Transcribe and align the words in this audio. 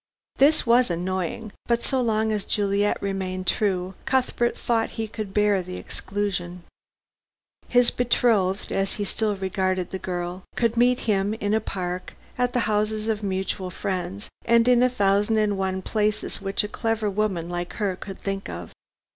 This 0.37 0.65
was 0.65 0.89
annoying, 0.89 1.51
but 1.67 1.83
so 1.83 2.01
long 2.01 2.31
as 2.31 2.43
Juliet 2.43 2.99
remained 3.03 3.45
true, 3.45 3.93
Cuthbert 4.05 4.57
thought 4.57 4.89
he 4.97 5.07
could 5.07 5.31
bear 5.31 5.61
the 5.61 5.77
exclusion. 5.77 6.63
His 7.67 7.91
betrothed 7.91 8.71
as 8.71 8.93
he 8.93 9.05
still 9.05 9.35
regarded 9.35 9.91
the 9.91 9.99
girl 9.99 10.43
could 10.55 10.75
meet 10.75 11.01
him 11.01 11.35
in 11.35 11.51
the 11.51 11.61
Park, 11.61 12.15
at 12.35 12.53
the 12.53 12.61
houses 12.61 13.07
of 13.09 13.21
mutual 13.21 13.69
friends, 13.69 14.27
and 14.43 14.67
in 14.67 14.81
a 14.81 14.89
thousand 14.89 15.37
and 15.37 15.55
one 15.55 15.83
places 15.83 16.41
which 16.41 16.63
a 16.63 16.67
clever 16.67 17.07
woman 17.07 17.47
like 17.47 17.73
her 17.73 17.95
could 17.95 18.17
think 18.19 18.49
of. 18.49 18.73